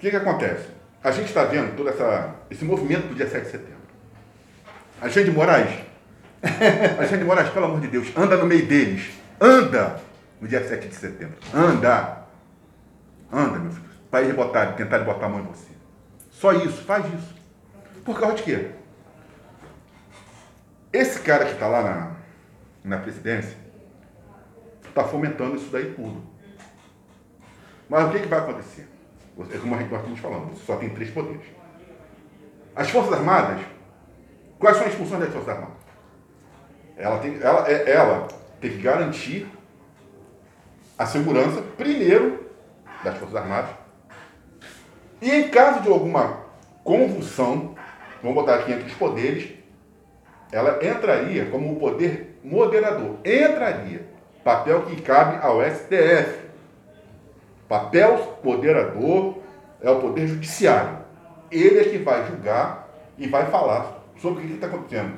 [0.00, 0.68] que, que acontece?
[1.04, 3.80] A gente está vendo todo essa, esse movimento do dia 7 de setembro.
[5.00, 5.70] A gente de Moraes,
[6.98, 9.10] a gente de Moraes, pelo amor de Deus, anda no meio deles.
[9.40, 10.00] Anda
[10.40, 11.36] no dia 7 de setembro.
[11.54, 12.24] Anda.
[13.32, 13.88] Anda, meu filho.
[14.10, 15.70] Para eles botar, tentar botar a mão em você.
[16.30, 17.34] Só isso, faz isso.
[18.04, 18.70] Por causa de quê?
[20.92, 22.12] Esse cara que está lá na,
[22.84, 23.56] na presidência
[24.86, 26.22] está fomentando isso daí tudo.
[27.88, 28.88] Mas o que, que vai acontecer?
[29.38, 31.46] É como nós estamos falando, você só tem três poderes.
[32.74, 33.60] As Forças Armadas,
[34.58, 35.76] quais são as funções das Forças Armadas?
[36.96, 38.28] Ela tem, ela, é, ela
[38.60, 39.48] tem que garantir
[40.98, 42.50] a segurança, primeiro,
[43.02, 43.70] das Forças Armadas.
[45.22, 46.40] E em caso de alguma
[46.84, 47.74] convulsão,
[48.22, 49.50] vamos botar aqui entre os poderes,
[50.52, 53.16] ela entraria como um poder moderador.
[53.24, 54.08] Entraria.
[54.42, 56.39] Papel que cabe ao STF.
[57.70, 59.38] Papel moderador
[59.80, 60.98] é o poder judiciário.
[61.52, 65.12] Ele é que vai julgar e vai falar sobre o que está acontecendo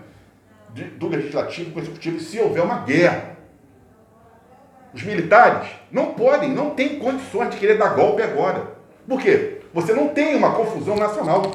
[0.98, 3.38] do legislativo com o executivo se houver uma guerra.
[4.92, 8.76] Os militares não podem, não têm condições de querer dar golpe agora.
[9.08, 9.62] Por quê?
[9.72, 11.52] Você não tem uma confusão nacional.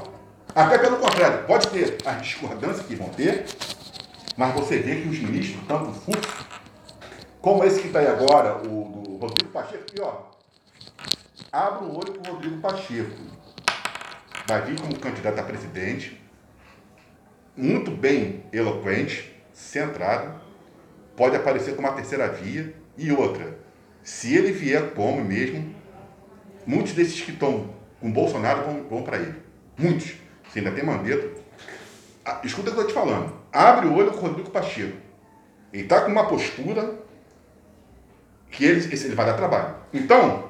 [0.55, 3.45] Até pelo contrário, pode ter as discordâncias que vão ter,
[4.35, 6.27] mas você vê que os ministros, tanto Fux,
[7.39, 10.36] como esse que está aí agora, o do Rodrigo Pacheco, aqui, ó,
[11.57, 13.17] abre o olho com o Rodrigo Pacheco.
[14.47, 16.21] Vai vir como candidato a presidente,
[17.55, 20.39] muito bem eloquente, centrado,
[21.15, 23.57] pode aparecer como uma terceira via e outra.
[24.03, 25.75] Se ele vier como mesmo,
[26.65, 29.41] muitos desses que estão com Bolsonaro vão, vão para ele.
[29.75, 30.13] Muitos.
[30.47, 31.41] Você ainda tem Mandetta.
[32.23, 33.33] Ah, escuta o que eu estou te falando.
[33.51, 34.95] Abre o olho com o Rodrigo Pacheco.
[35.73, 36.99] Ele está com uma postura
[38.51, 39.75] que ele, ele vai dar trabalho.
[39.91, 40.46] Então,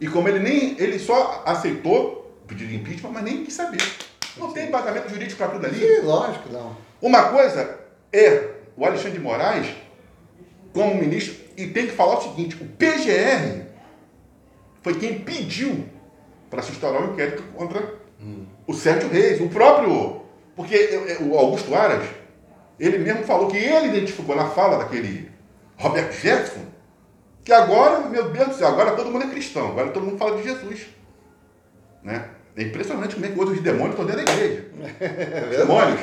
[0.00, 0.76] e como ele nem.
[0.78, 3.80] ele só aceitou o pedido de impeachment, mas nem quis saber.
[4.36, 5.78] Não tem embasamento jurídico para tudo ali?
[5.78, 6.76] Sim, lógico, não.
[7.02, 7.78] Uma coisa
[8.12, 9.66] é o Alexandre de Moraes,
[10.72, 13.66] como ministro, e tem que falar o seguinte: o PGR
[14.82, 15.84] foi quem pediu
[16.48, 18.46] para se instaurar um inquérito contra hum.
[18.66, 20.18] o Sérgio Reis, o próprio.
[20.54, 22.04] Porque o Augusto Aras,
[22.80, 25.30] ele mesmo falou que ele identificou na fala daquele
[25.76, 26.64] Roberto Jefferson,
[27.48, 30.36] que agora, meu Deus do céu, agora todo mundo é cristão, agora todo mundo fala
[30.36, 30.82] de Jesus.
[32.02, 32.28] Né?
[32.54, 34.66] É impressionante como é que outros demônios estão dentro da igreja.
[35.00, 35.98] É demônios.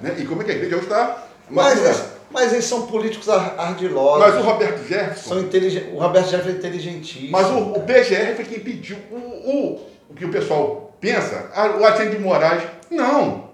[0.00, 0.16] Né?
[0.16, 1.26] E como é que a igreja hoje está.
[1.50, 4.26] Mas, eles, mas eles são políticos ardilosos.
[4.26, 5.28] Mas o Roberto Jefferson.
[5.28, 5.92] São inteligentes.
[5.92, 7.30] O Roberto Jefferson é inteligentíssimo.
[7.30, 8.96] Mas o, o PGR foi quem pediu.
[9.10, 12.62] O, o, o que o pessoal pensa, o Alexandre de Moraes.
[12.90, 13.50] Não.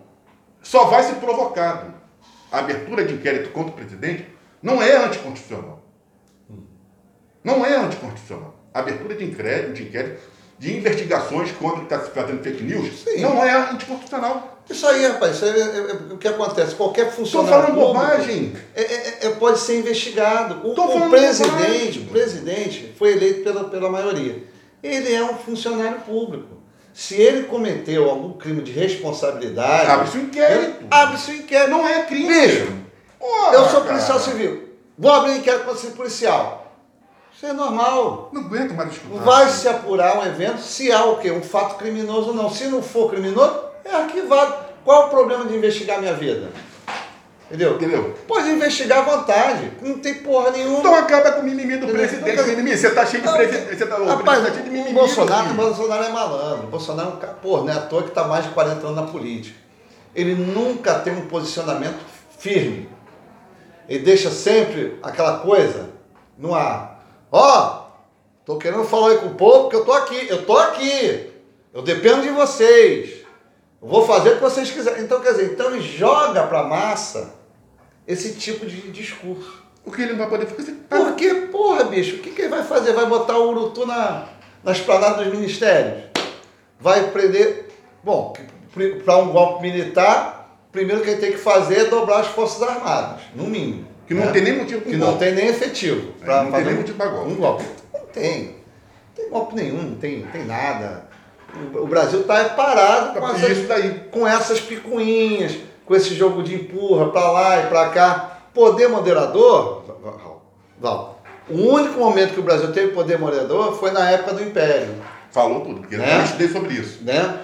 [0.63, 1.93] Só vai ser provocado.
[2.53, 4.29] A abertura de inquérito contra o presidente
[4.63, 5.82] não é anticonstitucional.
[7.43, 8.55] Não é anticonstitucional.
[8.73, 10.21] Abertura de inquérito, de inquérito
[10.63, 13.21] de investigações contra o que está se fazendo fake news, Sim.
[13.21, 14.61] não é anticonstitucional.
[14.71, 16.77] Isso aí, rapaz, isso aí é, é, o que acontece.
[16.77, 17.71] Qualquer funcionário.
[17.71, 18.53] Estou falando bobagem.
[18.73, 20.61] É, é, é, pode ser investigado.
[20.65, 24.45] O, o presidente, o presidente foi eleito pela, pela maioria.
[24.81, 26.63] Ele é um funcionário público.
[26.95, 29.91] Se ele cometeu algum crime de responsabilidade.
[29.91, 30.85] Abre-se o inquérito.
[30.89, 31.71] Abre-se o inquérito.
[31.71, 32.29] Não é crime.
[32.29, 32.73] Bicho,
[33.53, 34.69] eu sou policial civil.
[34.97, 36.62] Vou abrir um inquérito para ser policial.
[37.43, 38.31] Isso é normal.
[38.33, 39.25] Não aguento mais escutar.
[39.25, 41.33] Vai se apurar um evento se há o quê?
[41.33, 42.49] Um fato criminoso ou não.
[42.49, 44.65] Se não for criminoso, é arquivado.
[44.85, 46.51] Qual é o problema de investigar minha vida?
[47.49, 47.75] Entendeu?
[47.75, 48.15] Entendeu?
[48.29, 49.73] Pode investigar à vontade.
[49.83, 50.79] Não tem porra nenhuma.
[50.79, 51.97] Então acaba com o mimimi do Entendeu?
[51.97, 52.31] presidente.
[52.31, 52.77] Então, mimimi.
[52.77, 53.77] Você tá cheio de presidente.
[53.77, 54.91] Você tá, rapaz, tá cheio de mimimi.
[54.91, 56.67] O Bolsonaro, o Bolsonaro é malandro.
[56.69, 57.33] O Bolsonaro é um cara.
[57.43, 59.59] Pô, não é à toa que tá mais de 40 anos na política.
[60.15, 61.99] Ele nunca tem um posicionamento
[62.39, 62.89] firme.
[63.89, 65.91] Ele deixa sempre aquela coisa
[66.39, 66.92] no ar.
[67.35, 70.55] Ó, oh, tô querendo falar aí com o povo porque eu tô aqui, eu tô
[70.59, 71.31] aqui.
[71.73, 73.25] Eu dependo de vocês.
[73.81, 75.03] Eu vou fazer o que vocês quiserem.
[75.03, 77.33] Então, quer dizer, então ele joga para a massa
[78.07, 79.63] esse tipo de discurso.
[79.83, 80.73] O que ele não vai poder fazer?
[80.89, 82.93] Porque, porra, bicho, o que, que ele vai fazer?
[82.93, 84.29] Vai botar o Urutu na,
[84.63, 86.05] na esplanada dos ministérios?
[86.79, 87.71] Vai prender.
[88.05, 88.35] Bom,
[89.05, 93.23] para um golpe militar, primeiro que ele tem que fazer é dobrar as Forças Armadas,
[93.35, 93.92] no mínimo.
[94.07, 94.33] Que não é.
[94.33, 96.13] tem nem motivo Que não tem nem efetivo.
[96.21, 97.33] Pra não tem nem motivo para golpe.
[97.33, 97.65] Um golpe.
[97.93, 98.45] Não tem.
[98.45, 101.07] Não tem golpe nenhum, não tem, tem nada.
[101.75, 104.05] O Brasil está parado com essas, daí.
[104.11, 108.39] com essas picuinhas, com esse jogo de empurra para lá e para cá.
[108.55, 109.83] Poder moderador,
[110.79, 114.95] Val, o único momento que o Brasil teve poder moderador foi na época do Império.
[115.31, 116.19] Falou tudo, porque né?
[116.19, 117.03] eu estudei sobre isso.
[117.03, 117.41] Né?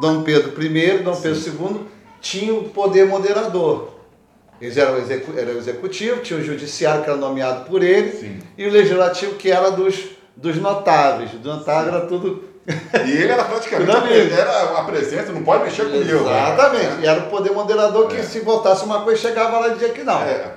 [0.00, 1.80] Dom Pedro I, Dom Pedro II
[2.20, 3.95] tinham o poder moderador.
[4.60, 8.38] Eles eram execu era o executivo, tinha o judiciário que era nomeado por ele, Sim.
[8.56, 9.94] e o legislativo que era dos,
[10.34, 11.30] dos notáveis.
[11.32, 12.42] Do notável era tudo,
[13.06, 14.34] E ele era praticamente Amigo.
[14.34, 16.20] era a presença, não pode mexer comigo.
[16.20, 16.84] Exatamente.
[16.86, 16.98] né?
[17.02, 18.22] E era o poder moderador que É.
[18.22, 20.20] se voltasse uma coisa, chegava lá e dizia que não.
[20.22, 20.54] É.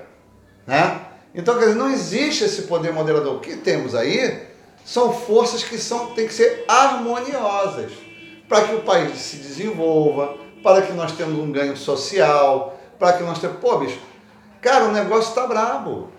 [0.66, 1.02] Né?
[1.36, 3.36] Então, quer dizer, não existe esse poder moderador.
[3.36, 4.48] O que temos aí
[4.84, 7.92] são forças que são, têm que ser harmoniosas
[8.48, 13.24] para que o país se desenvolva, para que nós tenhamos um ganho social, para que
[13.24, 13.62] nós tenhamos.
[13.62, 13.98] Pô, bicho,
[14.62, 16.10] cara, o negócio está brabo.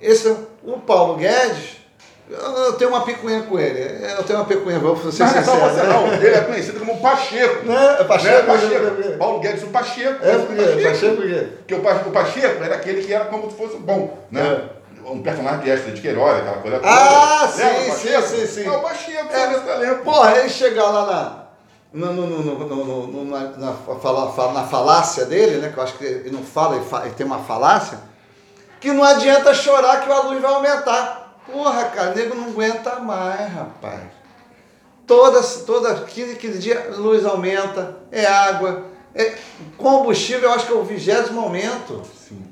[0.00, 0.28] Esse,
[0.62, 1.76] o Paulo Guedes,
[2.28, 3.80] eu tenho uma picuinha com ele.
[4.16, 5.70] Eu tenho uma picuinha, vou ser Mas não é só sincero.
[5.74, 5.92] você né?
[5.92, 7.64] não, ele é conhecido como Pacheco.
[7.66, 7.96] Né?
[8.00, 8.52] É Pacheco, Né?
[8.52, 9.18] Pacheco.
[9.18, 10.24] Paulo Guedes, o Pacheco.
[10.24, 11.48] É, porque, Pacheco, quê?
[11.58, 14.68] Porque o Pa- o Pacheco era aquele que era como se fosse bom, né?
[15.08, 16.88] Um personagem de extra de Queiroz, aquela coisa toda.
[16.90, 16.92] É.
[16.92, 18.22] Ah, Lembra sim, Pacheco?
[18.28, 18.66] sim, sim, sim.
[18.66, 19.38] É o Pacheco, É.
[19.40, 19.52] é.
[19.52, 20.02] esse talento.
[20.02, 21.45] Porra, ele chegar lá na.
[21.96, 23.72] No, no, no, na,
[24.52, 25.70] na, falácia dele, né?
[25.70, 27.98] Que eu acho que ele não fala, ele, tem uma falácia,
[28.78, 31.40] que não adianta chorar que a luz vai aumentar.
[31.50, 34.02] Porra, cara, o nego não aguenta mais, rapaz.
[35.06, 38.84] Toda, toda 15, 15 dias, a luz aumenta, é água,
[39.14, 39.34] é
[39.78, 42.02] combustível, eu acho que é o vigésimo aumento.
[42.28, 42.44] Sim.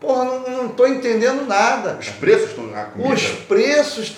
[0.00, 1.98] Porra, não, tô entendendo nada.
[2.00, 3.14] Os preços estão na comida.
[3.14, 4.12] Os preços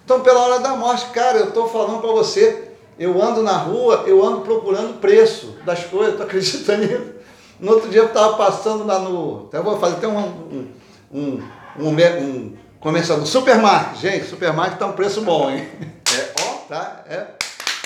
[0.00, 1.10] estão pela hora da morte.
[1.10, 2.69] Cara, eu estou falando para você,
[3.00, 7.14] eu ando na rua, eu ando procurando preço das coisas, tô acreditando nisso.
[7.58, 9.46] No outro dia eu estava passando lá no.
[9.46, 10.68] Até vou fazer até um, um,
[11.10, 11.42] um,
[11.78, 13.98] um, um comercial no supermarket.
[13.98, 15.66] Gente, supermarket tá um preço bom, hein?
[16.14, 17.04] É, ó, Tá?
[17.08, 17.26] É.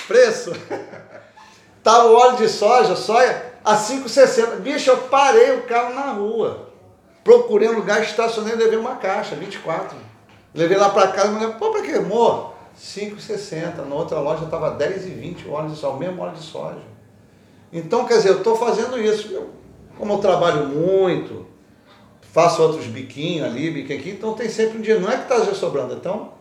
[0.08, 0.52] Preço.
[1.82, 4.60] Tá o óleo de soja, soja, a 5,60.
[4.60, 6.70] Bicho, eu parei o carro na rua.
[7.22, 9.94] Procurei um lugar, estacionei levei uma caixa, 24.
[10.54, 12.53] Levei lá pra casa, mas pô, pra que, amor?
[12.76, 13.84] 5,60.
[13.88, 16.78] Na outra loja tava 10,20 o óleo de soja, o mesmo óleo de soja.
[17.72, 19.32] Então, quer dizer, eu estou fazendo isso.
[19.32, 19.50] Eu,
[19.98, 21.46] como eu trabalho muito,
[22.32, 25.02] faço outros biquinhos ali, biquinho aqui, então tem sempre um dinheiro.
[25.02, 25.94] Não é que está sobrando.
[25.94, 26.32] Então,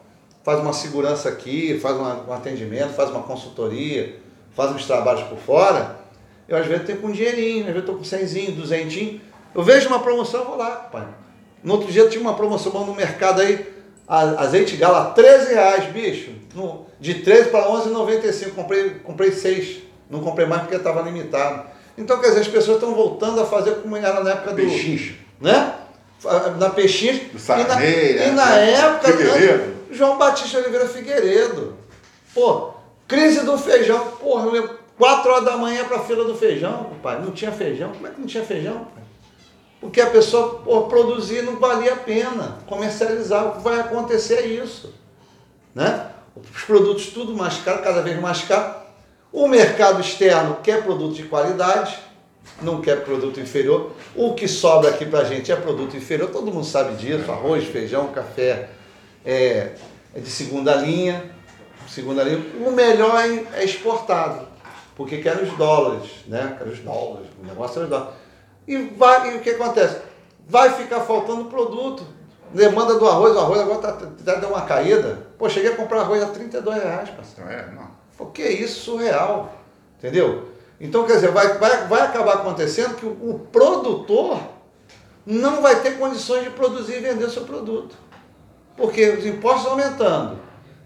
[0.44, 4.20] faz uma segurança aqui, faz uma- um atendimento, faz uma consultoria,
[4.56, 5.98] faz uns trabalhos por fora.
[6.48, 9.22] Eu às vezes tenho com um dinheirinho, às vezes estou com 100, 200.
[9.56, 11.08] Eu vejo uma promoção, eu vou lá, pai.
[11.64, 13.73] No outro dia tinha uma promoção no mercado aí,
[14.08, 16.32] azeite gala, 13 reais, bicho.
[16.54, 18.52] No- de 13 para 11,95.
[18.52, 19.84] Comprei, comprei 6.
[20.10, 21.64] Não comprei mais porque estava limitado.
[21.98, 24.56] Então, quer dizer, as pessoas estão voltando a fazer como era na época do.
[24.58, 25.14] pechincha.
[25.40, 25.74] Né?
[26.58, 27.18] Na Peixinhos.
[27.18, 28.32] Do e na, Sarney, e né?
[28.32, 29.12] na época.
[29.12, 29.74] Figueiredo.
[29.92, 31.78] João Batista Oliveira Figueiredo.
[32.34, 32.72] Pô,
[33.08, 34.00] crise do feijão.
[34.20, 37.20] Porra, eu lembro, 4 horas da manhã para a fila do feijão, pai.
[37.22, 37.92] Não tinha feijão.
[37.92, 39.04] Como é que não tinha feijão, pai?
[39.84, 42.58] Porque a pessoa pô, produzir não valia a pena.
[42.68, 44.94] Comercializar, o que vai acontecer é isso.
[45.76, 46.08] Né?
[46.56, 48.76] Os produtos tudo mais caro, cada vez mais caro.
[49.30, 52.00] O mercado externo quer produto de qualidade,
[52.62, 53.92] não quer produto inferior.
[54.16, 57.30] O que sobra aqui para a gente é produto inferior, todo mundo sabe disso.
[57.30, 58.70] Arroz, feijão, café
[59.26, 59.74] é,
[60.16, 61.30] é de segunda linha.
[61.90, 62.42] Segunda linha.
[62.66, 64.48] O melhor é, é exportado,
[64.96, 66.56] porque quer os dólares, né?
[66.58, 68.23] Quer os dólares, o negócio é os dólares.
[68.68, 69.98] E, vai, e o que acontece?
[70.48, 72.04] Vai ficar faltando produto.
[72.54, 73.92] Demanda do arroz, o arroz agora tá,
[74.24, 75.26] tá, deu uma caída.
[75.40, 77.50] Pô, cheguei a comprar arroz a 32 reais, parceiro.
[77.50, 77.88] É, não.
[78.16, 79.54] Pô, que isso, surreal.
[79.98, 80.50] Entendeu?
[80.80, 84.40] Então, quer dizer, vai, vai, vai acabar acontecendo que o, o produtor
[85.26, 87.96] não vai ter condições de produzir e vender o seu produto.
[88.76, 90.38] Porque os impostos aumentando,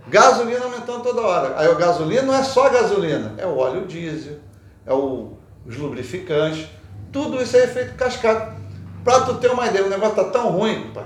[0.07, 1.59] gasolina aumentando toda hora.
[1.59, 4.37] Aí a gasolina não é só gasolina, é o óleo diesel,
[4.85, 5.33] é o,
[5.65, 6.67] os lubrificantes,
[7.17, 8.55] tudo isso é efeito cascata.
[9.03, 11.05] Para tu ter uma ideia, o negócio está tão ruim, pai,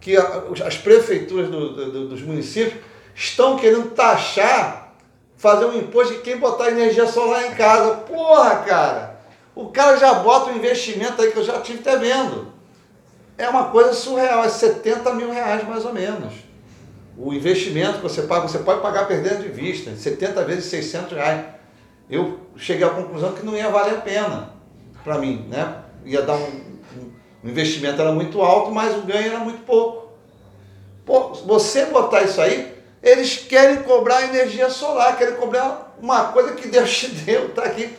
[0.00, 2.82] que as prefeituras do- do- dos municípios
[3.14, 4.94] estão querendo taxar,
[5.36, 7.96] fazer um imposto de quem botar energia solar em casa.
[7.96, 9.20] Porra, cara!
[9.54, 12.52] O cara já bota um investimento aí que eu já tive até vendo.
[13.36, 16.32] É uma coisa surreal, é 70 mil reais mais ou menos.
[17.16, 21.44] O investimento que você paga, você pode pagar perdendo de vista, 70 vezes 600 reais.
[22.08, 24.53] Eu cheguei à conclusão que não ia valer a pena
[25.04, 25.76] para mim, né?
[26.04, 26.38] Ia dar um,
[26.96, 27.12] um-
[27.44, 30.08] investimento era muito alto, mas o ganho era muito pouco.
[31.04, 36.68] Pô, você botar isso aí, eles querem cobrar energia solar, querem cobrar uma coisa que
[36.68, 37.94] Deus te deu, tá aqui.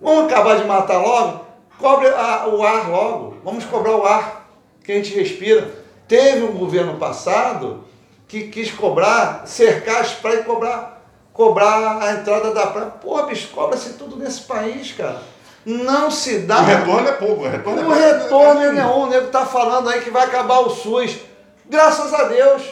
[0.00, 1.44] Vamos acabar de matar logo?
[1.78, 3.38] Cobre a- o ar logo.
[3.42, 4.50] Vamos cobrar o ar
[4.84, 5.82] que a gente respira.
[6.06, 7.84] Teve um governo passado
[8.28, 12.90] que quis cobrar, cercar as praias e cobrar, cobrar a entrada da praia.
[12.90, 15.22] Pô, bicho, cobra-se tudo nesse país, cara.
[15.64, 16.60] Não se dá.
[16.60, 17.42] O retorno é pouco.
[17.42, 19.02] O retorno O é retorno é nenhum.
[19.02, 21.16] O nego tá falando aí que vai acabar o SUS.
[21.68, 22.62] Graças a Deus.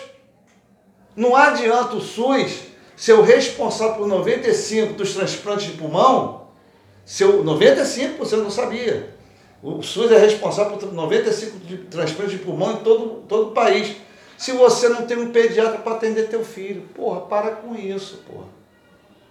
[1.17, 2.61] Não adianta o SUS
[2.97, 6.49] ser o responsável por 95% dos transplantes de pulmão.
[7.05, 9.15] Seu 95% eu não sabia.
[9.63, 13.97] O SUS é responsável por 95% de transplantes de pulmão em todo, todo o país.
[14.37, 18.47] Se você não tem um pediatra para atender teu filho, porra, para com isso, porra.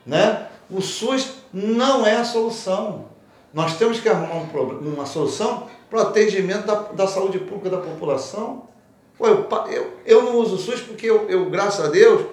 [0.06, 0.48] Né?
[0.70, 3.11] O SUS não é a solução.
[3.54, 7.70] Nós temos que arrumar um problema, uma solução para o atendimento da, da saúde pública
[7.70, 8.70] da população.
[9.18, 12.26] Pô, eu, eu, eu não uso o SUS porque eu, eu, graças a Deus,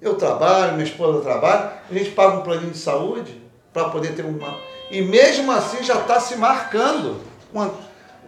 [0.00, 4.24] eu trabalho, minha esposa trabalha, a gente paga um planinho de saúde para poder ter
[4.24, 4.56] uma.
[4.90, 7.20] E mesmo assim já está se marcando.
[7.52, 7.74] Uma,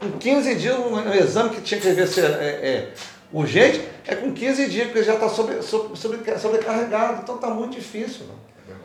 [0.00, 2.92] com 15 dias, um, um, exame que tinha que ver se é, é,
[3.32, 7.20] urgente, é com 15 dias, porque já está sobre, sobre, sobre, sobrecarregado.
[7.22, 8.26] Então está muito difícil.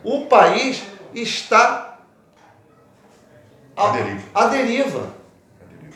[0.03, 0.83] O país
[1.13, 1.96] está
[3.77, 4.21] a, deriva.
[4.33, 5.07] A deriva.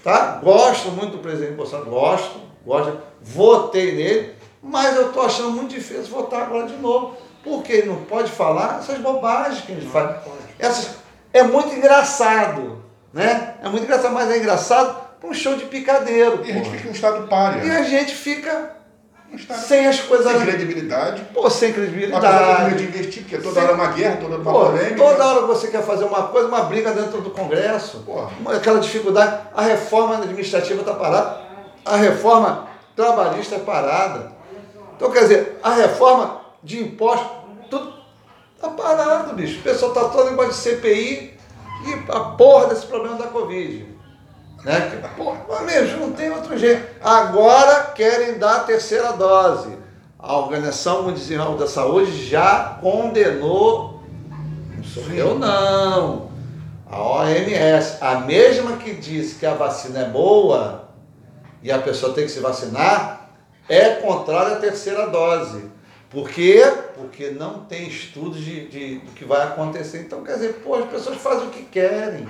[0.03, 0.39] Tá?
[0.43, 6.05] Gosto muito do presidente Bolsonaro, gosto, gosto, votei nele, mas eu estou achando muito difícil
[6.05, 10.21] votar agora de novo, porque ele não pode falar essas bobagens que a gente faz.
[10.57, 10.95] Essas,
[11.33, 12.83] é muito engraçado,
[13.13, 13.55] né?
[13.63, 16.43] É muito engraçado, mas é engraçado para um show de picadeiro.
[16.43, 17.65] E a gente fica em um estado páreo.
[17.65, 18.75] E a gente fica
[19.37, 20.31] sem as coisas.
[20.31, 21.25] Sem credibilidade.
[21.33, 22.61] Pô, sem credibilidade.
[22.61, 23.63] Coisa de investir, porque toda sem...
[23.63, 24.95] hora é uma guerra, toda hora é uma Pô, polêmica.
[24.95, 28.03] Toda hora você quer fazer uma coisa, uma briga dentro do Congresso.
[28.05, 28.27] Pô.
[28.49, 29.41] Aquela dificuldade.
[29.53, 31.41] A reforma administrativa está parada.
[31.85, 34.31] A reforma trabalhista é parada.
[34.95, 37.27] Então, quer dizer, a reforma de impostos,
[37.69, 37.93] tudo
[38.55, 39.59] está parado, bicho.
[39.59, 41.33] O pessoal está todo embaixo de CPI
[41.87, 43.90] e a porra desse problema da Covid.
[44.63, 45.01] Né?
[45.17, 46.87] Porra, mesmo, não tem outro jeito.
[47.03, 49.77] Agora querem dar a terceira dose.
[50.19, 54.03] A Organização Mundial da Saúde já condenou,
[54.75, 56.29] não sou eu não,
[56.87, 60.89] a OMS, a mesma que diz que a vacina é boa
[61.63, 63.31] e a pessoa tem que se vacinar,
[63.67, 65.71] é contrária à terceira dose.
[66.09, 66.61] Por quê?
[66.95, 70.01] Porque não tem estudos de, de, do que vai acontecer.
[70.01, 72.27] Então, quer dizer, pô, as pessoas fazem o que querem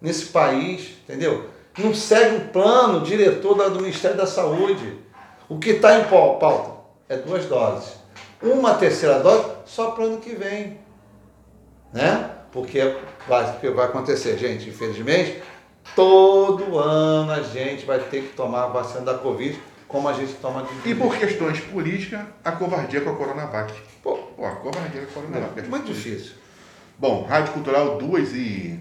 [0.00, 1.50] nesse país, entendeu?
[1.78, 4.98] Não segue um plano diretor do Ministério da Saúde.
[5.48, 6.72] O que está em pauta
[7.08, 7.94] é duas doses.
[8.42, 10.78] Uma terceira dose só para o ano que vem.
[11.92, 12.30] Né?
[12.50, 15.42] Porque vai, vai acontecer, gente, infelizmente,
[15.94, 20.32] todo ano a gente vai ter que tomar a vacina da Covid como a gente
[20.34, 23.74] toma de E por questões políticas, a covardia com a Coronavac.
[24.02, 25.60] Pô, pô a covardia com a Coronavac.
[25.60, 26.32] É muito difícil.
[26.98, 28.80] Bom, Rádio Cultural 2 e